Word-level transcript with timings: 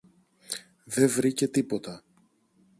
δε 0.85 1.07
βρήκε 1.07 1.47
τίποτα. 1.47 2.03